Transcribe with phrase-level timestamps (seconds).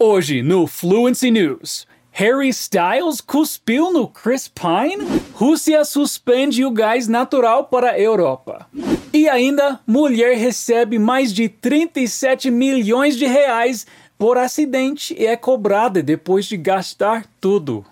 [0.00, 1.84] Hoje no Fluency News.
[2.12, 5.04] Harry Styles cuspiu no Chris Pine?
[5.32, 8.68] Rússia suspende o gás natural para a Europa.
[9.12, 16.00] E ainda, mulher recebe mais de 37 milhões de reais por acidente e é cobrada
[16.00, 17.84] depois de gastar tudo.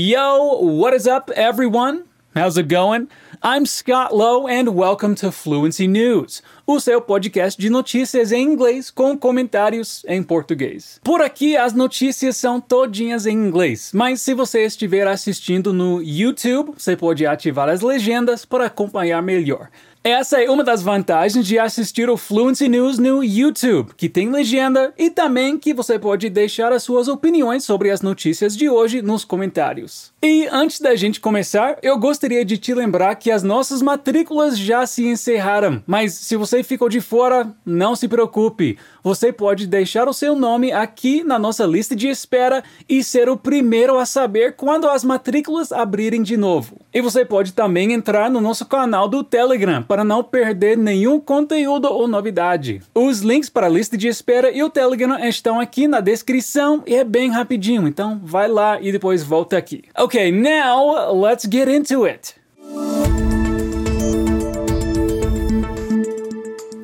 [0.00, 2.04] Yo, what is up, everyone?
[2.32, 3.08] How's it going?
[3.42, 8.92] I'm Scott Lowe and welcome to Fluency News, o seu podcast de notícias em inglês
[8.92, 11.00] com comentários em português.
[11.02, 16.74] Por aqui as notícias são todinhas em inglês, mas se você estiver assistindo no YouTube,
[16.76, 19.68] você pode ativar as legendas para acompanhar melhor.
[20.08, 24.90] Essa é uma das vantagens de assistir o Fluency News no YouTube, que tem legenda
[24.96, 29.22] e também que você pode deixar as suas opiniões sobre as notícias de hoje nos
[29.22, 30.10] comentários.
[30.22, 34.86] E antes da gente começar, eu gostaria de te lembrar que as nossas matrículas já
[34.86, 38.78] se encerraram, mas se você ficou de fora, não se preocupe.
[39.04, 43.36] Você pode deixar o seu nome aqui na nossa lista de espera e ser o
[43.36, 46.78] primeiro a saber quando as matrículas abrirem de novo.
[46.92, 51.86] E você pode também entrar no nosso canal do Telegram para não perder nenhum conteúdo
[51.86, 52.80] ou novidade.
[52.94, 56.94] Os links para a lista de espera e o Telegram estão aqui na descrição e
[56.94, 59.84] é bem rapidinho, então vai lá e depois volta aqui.
[59.96, 62.34] Ok, now let's get into it.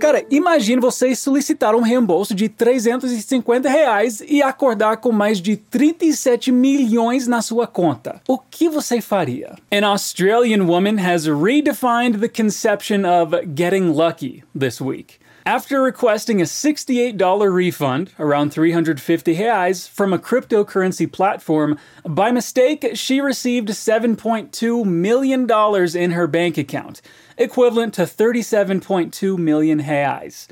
[0.05, 6.53] Cara, imagine você solicitar um reembolso de 350 reais e acordar com mais de 37
[6.53, 8.21] milhões na sua conta.
[8.29, 9.55] O que você faria?
[9.73, 15.24] An Australian woman has redefined the conception of getting lucky this week.
[15.47, 23.21] After requesting a $68 refund, around 350 reais, from a cryptocurrency platform, by mistake she
[23.21, 27.03] received $7.2 million in her bank account,
[27.37, 30.47] equivalent to 37.2 million reais.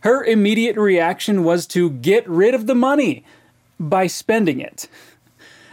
[0.00, 3.24] Her immediate reaction was to get rid of the money
[3.80, 4.88] by spending it.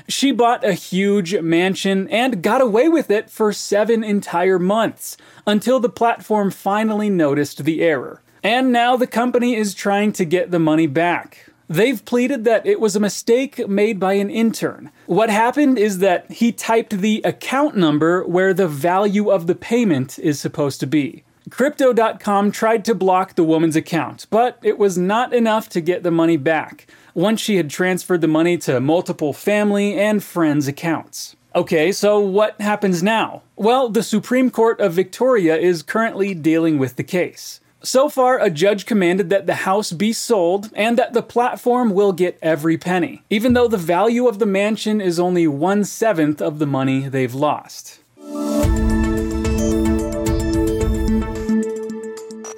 [0.08, 5.82] She bought a huge mansion and got away with it for seven entire months until
[5.82, 8.22] the platform finally noticed the error.
[8.44, 11.48] And now the company is trying to get the money back.
[11.70, 14.92] They've pleaded that it was a mistake made by an intern.
[15.06, 20.20] What happened is that he typed the account number where the value of the payment
[20.20, 21.24] is supposed to be.
[21.50, 26.12] Crypto.com tried to block the woman's account, but it was not enough to get the
[26.12, 31.36] money back once she had transferred the money to multiple family and friends' accounts.
[31.56, 33.44] Okay, so what happens now?
[33.56, 37.60] Well, the Supreme Court of Victoria is currently dealing with the case.
[37.84, 42.14] So far, a judge commanded that the house be sold and that the platform will
[42.14, 46.60] get every penny, even though the value of the mansion is only one seventh of
[46.60, 48.00] the money they've lost.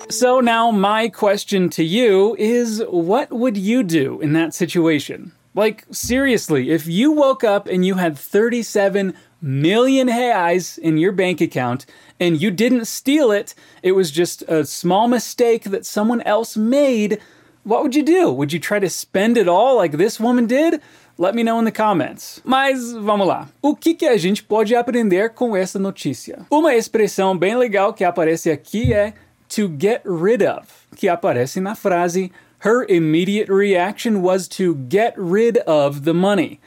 [0.09, 5.31] So, now my question to you is what would you do in that situation?
[5.55, 11.41] Like, seriously, if you woke up and you had 37 million reais in your bank
[11.41, 11.85] account
[12.19, 13.53] and you didn't steal it,
[13.83, 17.19] it was just a small mistake that someone else made,
[17.63, 18.31] what would you do?
[18.31, 20.81] Would you try to spend it all like this woman did?
[21.19, 22.41] Let me know in the comments.
[22.43, 23.47] Mas vamos lá.
[23.61, 26.47] O que, que a gente pode aprender com essa notícia?
[26.49, 29.13] Uma expressão bem legal que aparece aqui é
[29.47, 30.65] to get rid of,
[30.95, 32.31] que aparece na frase
[32.63, 36.61] Her immediate reaction was to get rid of the money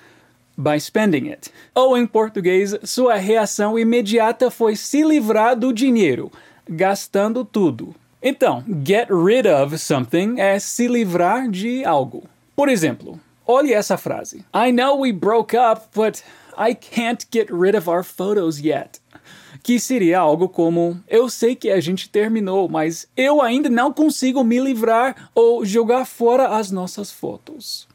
[0.58, 1.50] by spending it.
[1.74, 6.30] Ou em português, sua reação imediata foi se livrar do dinheiro,
[6.68, 7.94] gastando tudo.
[8.22, 12.24] Então, get rid of something é se livrar de algo.
[12.54, 16.22] Por exemplo, olhe essa frase: I know we broke up, but
[16.58, 19.00] I can't get rid of our photos yet.
[19.62, 24.44] Que seria algo como: Eu sei que a gente terminou, mas eu ainda não consigo
[24.44, 27.86] me livrar ou jogar fora as nossas fotos.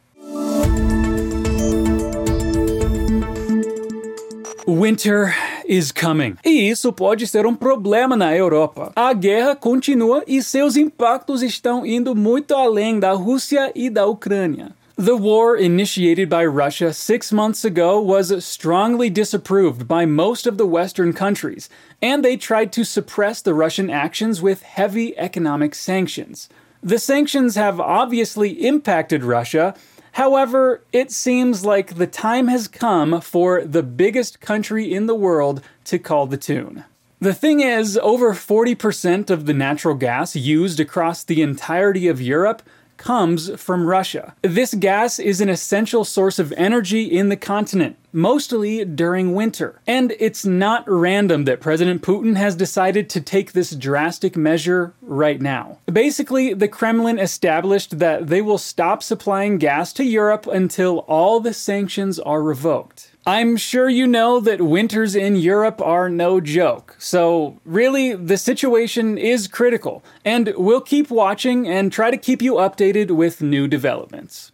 [4.68, 5.36] Winter
[5.68, 6.36] is coming.
[6.46, 8.92] E isso pode ser um problema na Europa.
[8.96, 14.72] A guerra continua e seus impactos estão indo muito além da Rússia e da Ucrânia.
[15.02, 20.68] The war initiated by Russia six months ago was strongly disapproved by most of the
[20.68, 21.70] Western countries,
[22.04, 26.50] and they tried to suppress the Russian actions with heavy economic sanctions.
[26.84, 29.74] The sanctions have obviously impacted Russia,
[30.16, 35.64] However, it seems like the time has come for the biggest country in the world
[35.86, 36.84] to call the tune.
[37.22, 42.62] The thing is, over 40% of the natural gas used across the entirety of Europe
[43.02, 44.36] comes from Russia.
[44.44, 49.82] This gas is an essential source of energy in the continent, mostly during winter.
[49.88, 55.42] And it's not random that President Putin has decided to take this drastic measure right
[55.42, 55.80] now.
[55.92, 61.56] Basically, the Kremlin established that they will stop supplying gas to Europe until all the
[61.56, 63.11] sanctions are revoked.
[63.26, 66.96] I'm sure you know that winters in Europe are no joke.
[66.98, 72.56] So, really, the situation is critical, and we'll keep watching and try to keep you
[72.56, 74.52] updated with new developments.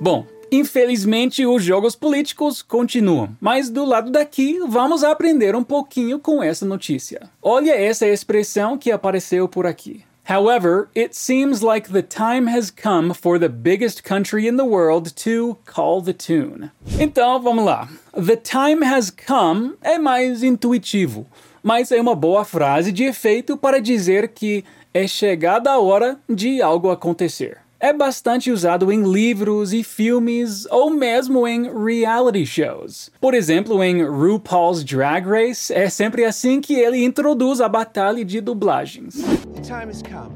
[0.00, 6.40] Bom, Infelizmente, os jogos políticos continuam, mas do lado daqui vamos aprender um pouquinho com
[6.40, 7.28] essa notícia.
[7.42, 10.04] Olha essa expressão que apareceu por aqui.
[10.26, 15.14] However, it seems like the time has come for the biggest country in the world
[15.18, 16.72] to call the tune.
[16.98, 17.88] Então, vamos lá.
[18.12, 21.26] The time has come é mais intuitivo,
[21.62, 26.60] mas é uma boa frase de efeito para dizer que é chegada a hora de
[26.60, 33.10] algo acontecer é bastante usado em livros e filmes ou mesmo em reality shows.
[33.20, 38.40] Por exemplo, em RuPaul's Drag Race, é sempre assim que ele introduz a batalha de
[38.40, 39.14] dublagens.
[39.54, 40.34] The time has come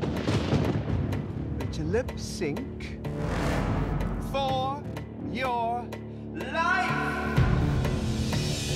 [1.72, 2.60] to lip sync
[4.30, 4.82] for
[5.32, 5.84] your
[6.34, 7.20] life.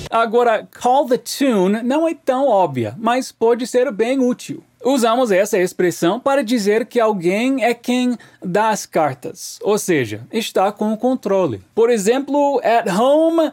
[0.09, 4.63] Agora, call the tune não é tão óbvia, mas pode ser bem útil.
[4.87, 10.71] Usamos essa expressão para dizer que alguém é quem dá as cartas, ou seja, está
[10.71, 11.63] com o controle.
[11.73, 13.51] Por exemplo, at home,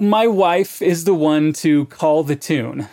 [0.00, 2.86] my wife is the one to call the tune.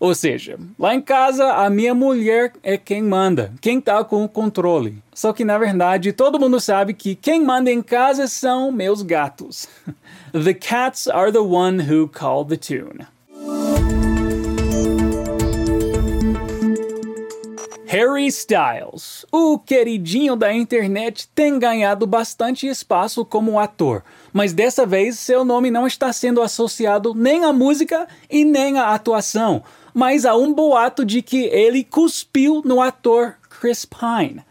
[0.00, 4.28] Ou seja, lá em casa a minha mulher é quem manda, quem tá com o
[4.28, 5.02] controle.
[5.12, 9.68] Só que na verdade todo mundo sabe que quem manda em casa são meus gatos.
[10.32, 13.06] The cats are the one who call the tune.
[17.90, 25.18] Harry Styles, o queridinho da internet, tem ganhado bastante espaço como ator, mas dessa vez
[25.18, 29.62] seu nome não está sendo associado nem à música e nem à atuação,
[29.94, 34.42] mas a um boato de que ele cuspiu no ator Chris Pine.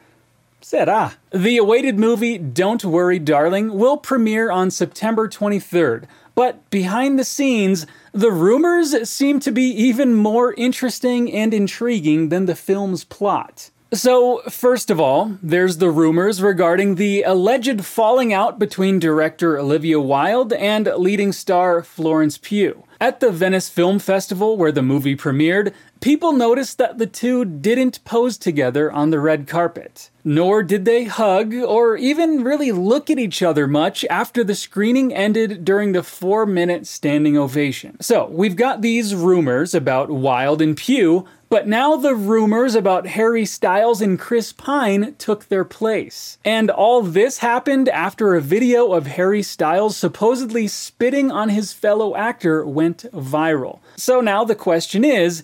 [0.60, 1.12] Será?
[1.30, 6.06] The awaited movie Don't Worry Darling will premiere on September 23rd,
[6.38, 12.46] but behind the scenes, the rumors seem to be even more interesting and intriguing than
[12.46, 13.72] the film's plot.
[13.94, 19.98] So, first of all, there's the rumors regarding the alleged falling out between director Olivia
[19.98, 22.84] Wilde and leading star Florence Pugh.
[23.00, 28.04] At the Venice Film Festival, where the movie premiered, people noticed that the two didn't
[28.04, 30.10] pose together on the red carpet.
[30.24, 35.14] Nor did they hug or even really look at each other much after the screening
[35.14, 38.02] ended during the four minute standing ovation.
[38.02, 43.46] So, we've got these rumors about Wilde and Pugh, but now the rumors about Harry
[43.46, 46.38] Styles and Chris Pine took their place.
[46.44, 52.16] And all this happened after a video of Harry Styles supposedly spitting on his fellow
[52.16, 53.80] actor went viral.
[53.96, 55.44] So now the question is,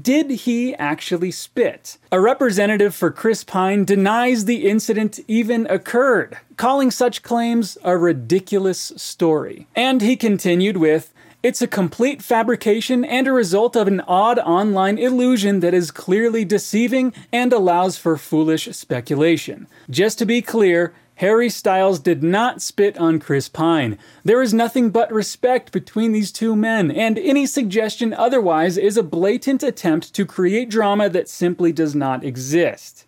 [0.00, 1.98] did he actually spit?
[2.10, 8.92] A representative for Chris Pine denies the incident even occurred, calling such claims a ridiculous
[8.96, 9.66] story.
[9.76, 11.12] And he continued with,
[11.44, 16.42] it's a complete fabrication and a result of an odd online illusion that is clearly
[16.42, 19.66] deceiving and allows for foolish speculation.
[19.90, 23.98] Just to be clear, Harry Styles did not spit on Chris Pine.
[24.24, 29.02] There is nothing but respect between these two men, and any suggestion otherwise is a
[29.02, 33.04] blatant attempt to create drama that simply does not exist.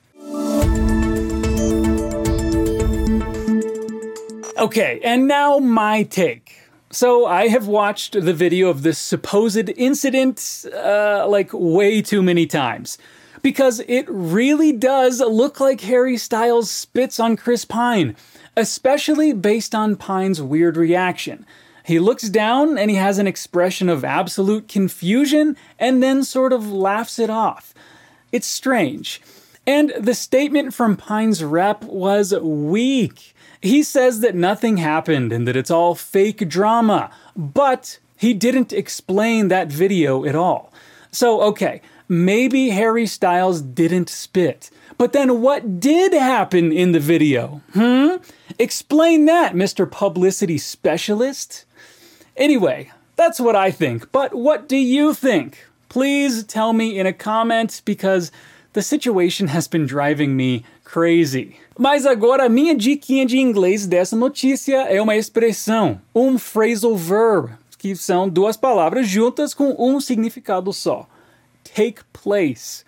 [4.59, 6.46] Okay, and now my take.
[6.97, 12.47] So I have watched the video of this supposed incident uh, like way too many
[12.47, 12.97] times
[13.43, 18.17] because it really does look like Harry Styles spits on Chris Pine,
[18.57, 21.45] especially based on Pine's weird reaction.
[21.85, 26.73] He looks down and he has an expression of absolute confusion and then sort of
[26.73, 27.75] laughs it off.
[28.33, 29.21] It's strange.
[29.67, 33.35] And the statement from Pine's rep was weak.
[33.61, 39.49] He says that nothing happened and that it's all fake drama, but he didn't explain
[39.49, 40.73] that video at all.
[41.11, 44.71] So, okay, maybe Harry Styles didn't spit.
[44.99, 47.61] But then what did happen in the video?
[47.73, 48.17] Hmm?
[48.59, 49.91] Explain that, Mr.
[49.91, 51.65] Publicity Specialist.
[52.37, 54.11] Anyway, that's what I think.
[54.13, 55.67] But what do you think?
[55.89, 58.31] Please tell me in a comment because
[58.77, 61.57] the situation has been driving me crazy.
[61.79, 67.49] Mas agora a minha diquinha de inglês dessa notícia é uma expressão, um phrasal verb,
[67.79, 71.09] que são duas palavras juntas com um significado só.
[71.65, 72.85] Take place.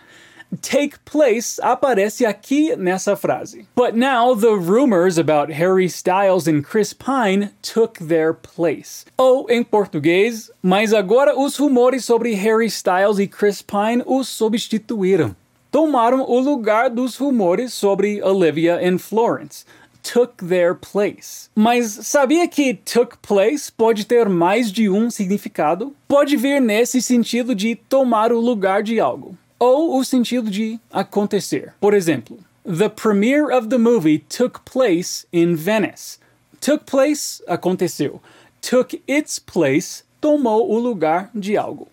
[0.61, 3.67] take place aparece aqui nessa frase.
[3.75, 9.07] But now the rumors about Harry Styles and Chris Pine took their place.
[9.17, 15.35] Ou em português, mas agora os rumores sobre Harry Styles e Chris Pine os substituíram.
[15.71, 19.65] Tomaram o lugar dos rumores sobre Olivia e Florence
[20.03, 21.51] took their place.
[21.55, 25.95] Mas sabia que took place pode ter mais de um significado?
[26.07, 31.75] Pode vir nesse sentido de tomar o lugar de algo, ou o sentido de acontecer.
[31.81, 36.19] Por exemplo, The premiere of the movie took place in Venice.
[36.61, 38.21] Took place aconteceu.
[38.61, 41.89] Took its place tomou o lugar de algo.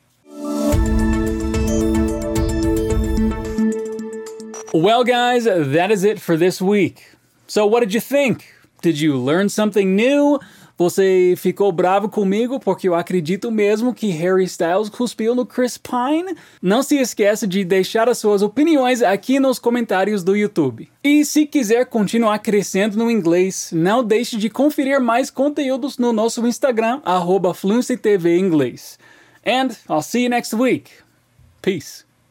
[4.75, 7.01] Well, guys, that is it for this week.
[7.47, 8.43] So, what did you think?
[8.81, 10.37] Did you learn something new?
[10.77, 16.35] Você ficou bravo comigo porque eu acredito mesmo que Harry Styles cuspiu no Chris Pine?
[16.61, 20.89] Não se esqueça de deixar as suas opiniões aqui nos comentários do YouTube.
[21.01, 26.45] E se quiser continuar crescendo no inglês, não deixe de conferir mais conteúdos no nosso
[26.45, 27.55] Instagram, arroba
[28.25, 28.99] Inglês.
[29.47, 30.91] And I'll see you next week.
[31.61, 32.03] Peace.